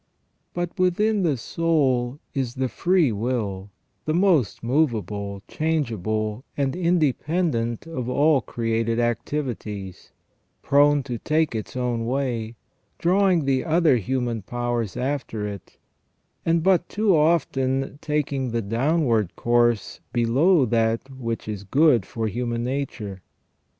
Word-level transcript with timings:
But 0.55 0.79
within 0.79 1.21
the 1.21 1.37
soul 1.37 2.17
is 2.33 2.55
the 2.55 2.69
free 2.69 3.11
will, 3.11 3.69
the 4.05 4.15
most 4.15 4.63
movable, 4.63 5.43
changeable, 5.47 6.43
and 6.57 6.75
independent 6.75 7.85
of 7.85 8.09
all 8.09 8.41
created 8.41 8.99
activities, 8.99 10.11
prone 10.63 11.03
to 11.03 11.19
take 11.19 11.53
its 11.53 11.75
own 11.77 12.07
way, 12.07 12.55
drawing 12.97 13.45
the 13.45 13.63
other 13.63 13.97
human 13.97 14.41
powers 14.41 14.97
after 14.97 15.45
it, 15.45 15.77
and 16.47 16.63
but 16.63 16.89
too 16.89 17.15
often 17.15 17.99
taking 18.01 18.49
the 18.49 18.61
downward 18.63 19.35
course 19.35 19.99
below 20.11 20.65
that 20.65 21.11
which 21.11 21.47
is 21.47 21.63
good 21.63 22.07
for 22.07 22.27
human 22.27 22.63
nature. 22.63 23.21